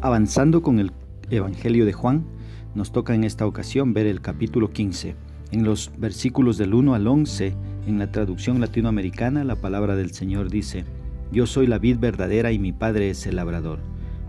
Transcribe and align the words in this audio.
Avanzando 0.00 0.62
con 0.62 0.78
el 0.78 0.92
Evangelio 1.30 1.84
de 1.84 1.92
Juan, 1.92 2.24
nos 2.74 2.92
toca 2.92 3.14
en 3.14 3.24
esta 3.24 3.46
ocasión 3.46 3.92
ver 3.94 4.06
el 4.06 4.20
capítulo 4.20 4.70
15. 4.70 5.16
En 5.50 5.64
los 5.64 5.90
versículos 5.96 6.58
del 6.58 6.74
1 6.74 6.94
al 6.94 7.06
11, 7.06 7.54
en 7.86 7.98
la 7.98 8.12
traducción 8.12 8.60
latinoamericana, 8.60 9.44
la 9.44 9.56
palabra 9.56 9.96
del 9.96 10.12
Señor 10.12 10.50
dice, 10.50 10.84
Yo 11.32 11.46
soy 11.46 11.66
la 11.66 11.78
vid 11.78 11.98
verdadera 11.98 12.52
y 12.52 12.58
mi 12.58 12.72
Padre 12.72 13.10
es 13.10 13.26
el 13.26 13.36
labrador. 13.36 13.80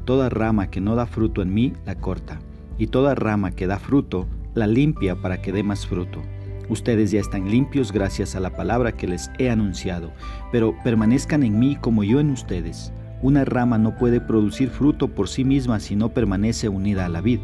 Toda 0.05 0.29
rama 0.29 0.69
que 0.69 0.79
no 0.79 0.95
da 0.95 1.05
fruto 1.05 1.41
en 1.41 1.53
mí, 1.53 1.73
la 1.85 1.95
corta, 1.95 2.39
y 2.77 2.87
toda 2.87 3.15
rama 3.15 3.51
que 3.51 3.67
da 3.67 3.77
fruto, 3.77 4.27
la 4.55 4.67
limpia 4.67 5.15
para 5.15 5.41
que 5.41 5.51
dé 5.51 5.63
más 5.63 5.85
fruto. 5.85 6.21
Ustedes 6.69 7.11
ya 7.11 7.19
están 7.19 7.49
limpios 7.49 7.91
gracias 7.91 8.35
a 8.35 8.39
la 8.39 8.55
palabra 8.55 8.91
que 8.91 9.07
les 9.07 9.29
he 9.37 9.49
anunciado, 9.49 10.11
pero 10.51 10.75
permanezcan 10.83 11.43
en 11.43 11.59
mí 11.59 11.75
como 11.75 12.03
yo 12.03 12.19
en 12.19 12.31
ustedes. 12.31 12.91
Una 13.21 13.45
rama 13.45 13.77
no 13.77 13.95
puede 13.95 14.21
producir 14.21 14.69
fruto 14.69 15.07
por 15.07 15.27
sí 15.27 15.43
misma 15.43 15.79
si 15.79 15.95
no 15.95 16.09
permanece 16.09 16.69
unida 16.69 17.05
a 17.05 17.09
la 17.09 17.21
vid. 17.21 17.39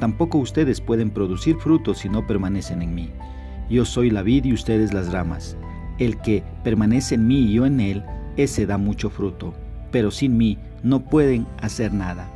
Tampoco 0.00 0.38
ustedes 0.38 0.80
pueden 0.80 1.10
producir 1.10 1.56
fruto 1.56 1.92
si 1.94 2.08
no 2.08 2.26
permanecen 2.26 2.80
en 2.80 2.94
mí. 2.94 3.10
Yo 3.68 3.84
soy 3.84 4.10
la 4.10 4.22
vid 4.22 4.46
y 4.46 4.54
ustedes 4.54 4.94
las 4.94 5.12
ramas. 5.12 5.56
El 5.98 6.18
que 6.18 6.42
permanece 6.64 7.16
en 7.16 7.26
mí 7.26 7.40
y 7.40 7.52
yo 7.52 7.66
en 7.66 7.80
él, 7.80 8.04
ese 8.36 8.64
da 8.64 8.78
mucho 8.78 9.10
fruto. 9.10 9.52
Pero 9.90 10.10
sin 10.10 10.38
mí 10.38 10.58
no 10.82 11.00
pueden 11.00 11.46
hacer 11.60 11.92
nada. 11.92 12.30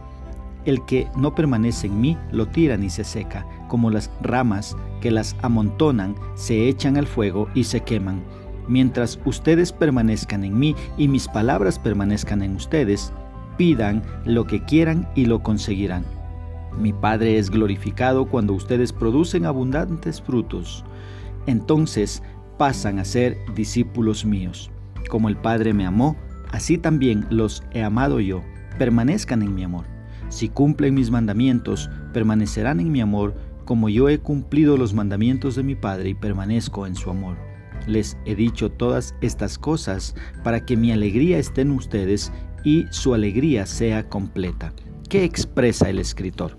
El 0.64 0.84
que 0.84 1.08
no 1.16 1.34
permanece 1.34 1.86
en 1.86 2.00
mí 2.00 2.18
lo 2.30 2.46
tiran 2.46 2.84
y 2.84 2.90
se 2.90 3.04
seca, 3.04 3.46
como 3.68 3.90
las 3.90 4.10
ramas 4.20 4.76
que 5.00 5.10
las 5.10 5.34
amontonan, 5.42 6.14
se 6.34 6.68
echan 6.68 6.96
al 6.96 7.06
fuego 7.06 7.48
y 7.54 7.64
se 7.64 7.80
queman. 7.80 8.22
Mientras 8.72 9.20
ustedes 9.26 9.70
permanezcan 9.70 10.44
en 10.44 10.58
mí 10.58 10.74
y 10.96 11.06
mis 11.06 11.28
palabras 11.28 11.78
permanezcan 11.78 12.40
en 12.40 12.56
ustedes, 12.56 13.12
pidan 13.58 14.02
lo 14.24 14.46
que 14.46 14.64
quieran 14.64 15.06
y 15.14 15.26
lo 15.26 15.42
conseguirán. 15.42 16.06
Mi 16.78 16.94
Padre 16.94 17.36
es 17.36 17.50
glorificado 17.50 18.24
cuando 18.24 18.54
ustedes 18.54 18.90
producen 18.94 19.44
abundantes 19.44 20.22
frutos. 20.22 20.86
Entonces 21.46 22.22
pasan 22.56 22.98
a 22.98 23.04
ser 23.04 23.36
discípulos 23.54 24.24
míos. 24.24 24.70
Como 25.10 25.28
el 25.28 25.36
Padre 25.36 25.74
me 25.74 25.84
amó, 25.84 26.16
así 26.50 26.78
también 26.78 27.26
los 27.28 27.64
he 27.72 27.82
amado 27.82 28.20
yo. 28.20 28.40
Permanezcan 28.78 29.42
en 29.42 29.54
mi 29.54 29.64
amor. 29.64 29.84
Si 30.30 30.48
cumplen 30.48 30.94
mis 30.94 31.10
mandamientos, 31.10 31.90
permanecerán 32.14 32.80
en 32.80 32.90
mi 32.90 33.02
amor, 33.02 33.34
como 33.66 33.90
yo 33.90 34.08
he 34.08 34.18
cumplido 34.18 34.78
los 34.78 34.94
mandamientos 34.94 35.56
de 35.56 35.62
mi 35.62 35.74
Padre 35.74 36.08
y 36.08 36.14
permanezco 36.14 36.86
en 36.86 36.94
su 36.94 37.10
amor. 37.10 37.51
Les 37.86 38.16
he 38.24 38.34
dicho 38.34 38.70
todas 38.70 39.14
estas 39.20 39.58
cosas 39.58 40.14
para 40.42 40.64
que 40.64 40.76
mi 40.76 40.92
alegría 40.92 41.38
esté 41.38 41.62
en 41.62 41.72
ustedes 41.72 42.32
y 42.64 42.86
su 42.90 43.14
alegría 43.14 43.66
sea 43.66 44.08
completa. 44.08 44.72
¿Qué 45.08 45.24
expresa 45.24 45.90
el 45.90 45.98
escritor? 45.98 46.56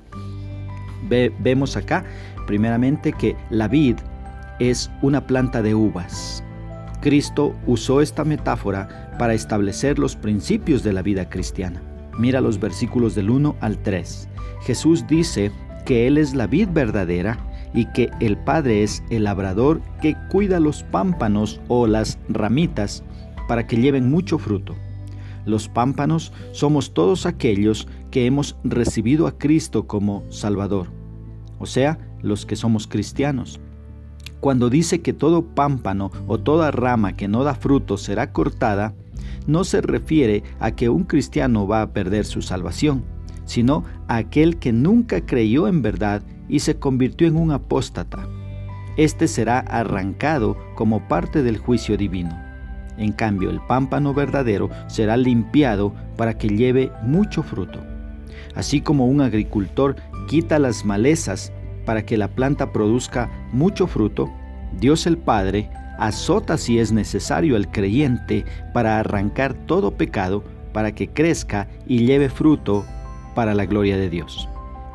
vemos 1.39 1.77
acá, 1.77 2.05
primeramente, 2.47 3.13
que 3.13 3.35
la 3.49 3.67
vid 3.67 3.97
es 4.59 4.89
una 5.01 5.27
planta 5.27 5.61
de 5.61 5.75
uvas. 5.75 6.44
Cristo 7.01 7.53
usó 7.67 8.01
esta 8.01 8.23
metáfora 8.23 9.13
para 9.19 9.33
establecer 9.33 9.99
los 9.99 10.16
principios 10.16 10.83
de 10.83 10.94
la 10.94 11.01
vida 11.01 11.29
cristiana. 11.29 11.81
Mira 12.17 12.41
los 12.41 12.59
versículos 12.59 13.16
del 13.16 13.29
1 13.29 13.55
al 13.59 13.77
3. 13.79 14.29
Jesús 14.61 15.05
dice 15.07 15.51
que 15.85 16.07
Él 16.07 16.17
es 16.17 16.33
la 16.33 16.47
vid 16.47 16.69
verdadera 16.71 17.38
y 17.73 17.85
que 17.85 18.11
el 18.19 18.38
Padre 18.38 18.83
es 18.83 19.03
el 19.09 19.23
labrador 19.23 19.81
que 20.02 20.16
cuida 20.29 20.59
los 20.59 20.83
pámpanos 20.83 21.59
o 21.67 21.88
las 21.88 22.19
ramitas 22.29 23.03
para 23.47 23.67
que 23.67 23.77
lleven 23.77 24.09
mucho 24.09 24.38
fruto. 24.38 24.75
Los 25.45 25.67
pámpanos 25.67 26.31
somos 26.51 26.94
todos 26.94 27.25
aquellos 27.25 27.88
que 28.11 28.25
hemos 28.25 28.55
recibido 28.63 29.27
a 29.27 29.38
Cristo 29.38 29.88
como 29.88 30.23
Salvador, 30.29 30.88
o 31.59 31.66
sea, 31.66 31.97
los 32.22 32.45
que 32.45 32.56
somos 32.56 32.88
cristianos. 32.88 33.59
Cuando 34.39 34.69
dice 34.69 35.01
que 35.01 35.13
todo 35.13 35.44
pámpano 35.44 36.12
o 36.28 36.38
toda 36.38 36.72
rama 36.72 37.16
que 37.16 37.28
no 37.28 37.44
da 37.44 37.56
fruto 37.56 37.97
será 37.97 38.31
cortada, 38.31 38.94
no 39.47 39.63
se 39.63 39.81
refiere 39.81 40.44
a 40.59 40.72
que 40.72 40.89
un 40.89 41.03
cristiano 41.03 41.67
va 41.67 41.81
a 41.81 41.94
perder 41.94 42.25
su 42.25 42.41
salvación, 42.41 43.03
sino 43.46 43.84
aquel 44.08 44.58
que 44.58 44.72
nunca 44.72 45.26
creyó 45.26 45.68
en 45.68 45.81
verdad 45.81 46.22
y 46.48 46.59
se 46.59 46.76
convirtió 46.76 47.28
en 47.28 47.36
un 47.36 47.52
apóstata. 47.52 48.28
Este 48.98 49.28
será 49.28 49.59
arrancado 49.59 50.58
como 50.76 51.08
parte 51.08 51.42
del 51.42 51.58
juicio 51.58 51.98
divino. 51.98 52.38
En 52.98 53.12
cambio, 53.12 53.50
el 53.50 53.59
pámpano 53.62 54.14
verdadero 54.14 54.70
será 54.88 55.18
limpiado 55.18 55.94
para 56.16 56.38
que 56.38 56.50
lleve 56.50 56.92
mucho 57.02 57.42
fruto. 57.42 57.80
Así 58.56 58.81
como 58.81 59.08
un 59.08 59.22
agricultor 59.22 59.96
quita 60.28 60.60
las 60.60 60.86
malezas 60.86 61.52
para 61.86 62.06
que 62.06 62.18
la 62.18 62.28
planta 62.28 62.72
produzca 62.72 63.30
mucho 63.52 63.88
fruto, 63.88 64.31
Dios 64.80 65.08
el 65.08 65.18
Padre 65.18 65.70
azota 65.98 66.58
si 66.58 66.80
es 66.80 66.92
necesario 66.92 67.56
al 67.56 67.70
creyente 67.72 68.46
para 68.74 69.00
arrancar 69.00 69.54
todo 69.54 69.92
pecado 69.92 70.44
para 70.72 70.94
que 70.94 71.08
crezca 71.08 71.68
y 71.88 72.06
lleve 72.06 72.30
fruto 72.30 72.86
para 73.33 73.53
la 73.53 73.66
gloria 73.66 73.97
de 73.97 74.09
Dios. 74.09 74.47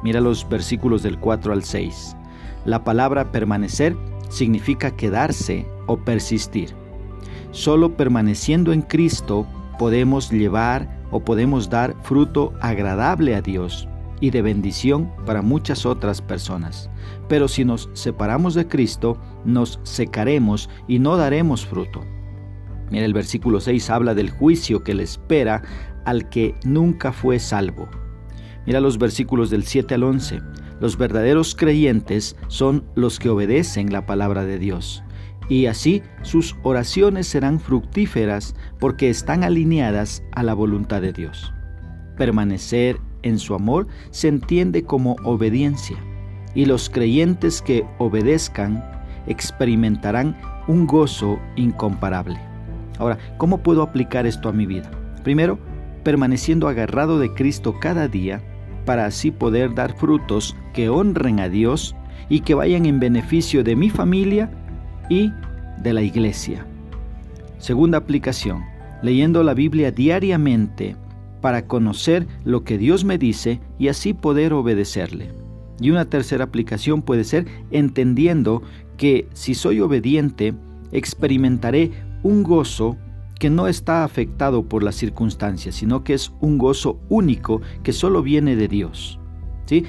Mira 0.03 0.21
los 0.21 0.49
versículos 0.49 1.03
del 1.03 1.19
4 1.19 1.53
al 1.53 1.65
6. 1.65 2.16
La 2.65 2.84
palabra 2.84 3.32
permanecer 3.32 3.97
significa 4.28 4.97
quedarse 4.97 5.66
o 5.87 5.97
persistir. 5.97 6.75
Solo 7.50 7.97
permaneciendo 7.97 8.72
en 8.72 8.82
Cristo 8.82 9.47
podemos 9.78 10.31
llevar 10.31 10.88
o 11.10 11.21
podemos 11.21 11.71
dar 11.71 11.94
fruto 12.03 12.53
agradable 12.60 13.34
a 13.34 13.41
Dios 13.41 13.88
y 14.21 14.31
de 14.31 14.43
bendición 14.43 15.10
para 15.25 15.43
muchas 15.43 15.87
otras 15.87 16.20
personas. 16.20 16.91
Pero 17.28 17.49
si 17.49 17.65
nos 17.65 17.88
separamos 17.94 18.55
de 18.55 18.66
Cristo, 18.66 19.19
nos 19.44 19.81
secaremos 19.84 20.69
y 20.87 20.99
no 20.99 21.16
daremos 21.16 21.65
fruto. 21.65 22.05
Mira, 22.91 23.05
el 23.05 23.15
versículo 23.15 23.60
6 23.60 23.91
habla 23.91 24.15
del 24.15 24.31
juicio 24.31 24.82
que 24.82 24.94
le 24.94 25.03
espera 25.03 25.62
al 26.05 26.28
que 26.28 26.55
nunca 26.65 27.12
fue 27.12 27.38
salvo. 27.38 27.88
Mira 28.69 28.83
los 28.83 28.99
versículos 28.99 29.49
del 29.49 29.65
7 29.65 29.95
al 29.95 30.03
11. 30.03 30.43
Los 30.79 30.99
verdaderos 30.99 31.55
creyentes 31.55 32.37
son 32.49 32.84
los 32.97 33.19
que 33.19 33.31
obedecen 33.31 33.95
la 33.95 34.05
palabra 34.05 34.45
de 34.45 34.59
Dios. 34.59 35.03
Y 35.49 35.65
así 35.65 36.03
sus 36.21 36.55
oraciones 36.62 37.27
serán 37.27 37.61
fructíferas 37.61 38.55
porque 38.79 39.09
están 39.09 39.43
alineadas 39.43 40.23
a 40.33 40.43
la 40.43 40.53
voluntad 40.53 41.01
de 41.01 41.15
Dios. 41.15 41.51
Permanecer 42.19 42.99
en 43.23 43.39
su 43.39 43.55
amor 43.55 43.87
se 44.11 44.29
entiende 44.29 44.83
como 44.83 45.17
obediencia. 45.25 45.97
Y 46.55 46.67
los 46.67 46.91
creyentes 46.91 47.62
que 47.62 47.87
obedezcan 47.97 48.85
experimentarán 49.27 50.39
un 50.67 50.87
gozo 50.87 51.41
incomparable. 51.56 52.39
Ahora, 52.99 53.17
¿cómo 53.39 53.62
puedo 53.62 53.81
aplicar 53.81 54.27
esto 54.27 54.50
a 54.50 54.53
mi 54.53 54.67
vida? 54.67 54.91
Primero, 55.25 55.59
permaneciendo 56.05 56.69
agarrado 56.69 57.19
de 57.19 57.33
Cristo 57.33 57.75
cada 57.81 58.09
día 58.09 58.43
para 58.88 59.04
así 59.04 59.31
poder 59.31 59.75
dar 59.75 59.94
frutos 59.99 60.56
que 60.72 60.88
honren 60.88 61.41
a 61.41 61.50
Dios 61.50 61.94
y 62.31 62.41
que 62.41 62.54
vayan 62.54 62.87
en 62.87 63.00
beneficio 63.00 63.62
de 63.62 63.76
mi 63.76 63.91
familia 63.91 64.50
y 65.10 65.31
de 65.82 65.93
la 65.93 66.00
iglesia. 66.00 66.65
Segunda 67.59 67.99
aplicación, 67.99 68.65
leyendo 69.03 69.43
la 69.43 69.53
Biblia 69.53 69.91
diariamente 69.91 70.97
para 71.43 71.66
conocer 71.66 72.26
lo 72.44 72.65
que 72.65 72.78
Dios 72.78 73.04
me 73.04 73.19
dice 73.19 73.60
y 73.78 73.88
así 73.88 74.15
poder 74.15 74.54
obedecerle. 74.54 75.32
Y 75.82 75.91
una 75.91 76.06
tercera 76.06 76.44
aplicación 76.44 77.03
puede 77.03 77.25
ser 77.25 77.44
entendiendo 77.70 78.62
que 78.97 79.28
si 79.34 79.53
soy 79.53 79.81
obediente, 79.81 80.55
experimentaré 80.93 81.91
un 82.22 82.43
gozo 82.43 82.97
que 83.38 83.50
no 83.50 83.69
está 83.69 84.04
afectado 84.04 84.65
por 84.65 84.82
las 84.82 84.97
circunstancias, 84.97 85.76
sino 85.76 86.05
que 86.05 86.14
es 86.14 86.32
un 86.40 86.58
gozo 86.58 86.99
único 87.08 87.61
que 87.82 87.93
solo 87.93 88.23
viene 88.23 88.56
de 88.56 88.69
Dios. 88.69 89.19
¿sí? 89.67 89.85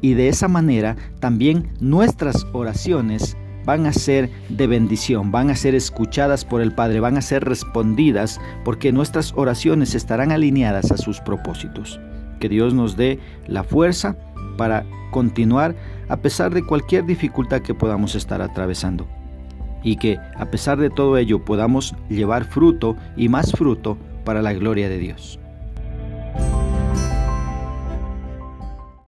Y 0.00 0.14
de 0.14 0.28
esa 0.28 0.48
manera 0.48 0.96
también 1.20 1.70
nuestras 1.80 2.46
oraciones 2.52 3.36
van 3.64 3.86
a 3.86 3.92
ser 3.92 4.30
de 4.48 4.66
bendición, 4.68 5.32
van 5.32 5.50
a 5.50 5.56
ser 5.56 5.74
escuchadas 5.74 6.44
por 6.44 6.60
el 6.60 6.72
Padre, 6.72 7.00
van 7.00 7.16
a 7.16 7.22
ser 7.22 7.44
respondidas 7.44 8.40
porque 8.64 8.92
nuestras 8.92 9.32
oraciones 9.34 9.94
estarán 9.94 10.30
alineadas 10.30 10.92
a 10.92 10.96
sus 10.96 11.20
propósitos. 11.20 12.00
Que 12.38 12.48
Dios 12.48 12.74
nos 12.74 12.96
dé 12.96 13.18
la 13.46 13.64
fuerza 13.64 14.16
para 14.56 14.86
continuar 15.10 15.74
a 16.08 16.18
pesar 16.18 16.54
de 16.54 16.64
cualquier 16.64 17.04
dificultad 17.04 17.62
que 17.62 17.74
podamos 17.74 18.14
estar 18.14 18.40
atravesando. 18.40 19.08
Y 19.82 19.96
que 19.96 20.18
a 20.36 20.46
pesar 20.46 20.78
de 20.78 20.90
todo 20.90 21.16
ello 21.16 21.44
podamos 21.44 21.94
llevar 22.08 22.44
fruto 22.44 22.96
y 23.16 23.28
más 23.28 23.52
fruto 23.52 23.96
para 24.24 24.42
la 24.42 24.52
gloria 24.52 24.88
de 24.88 24.98
Dios. 24.98 25.38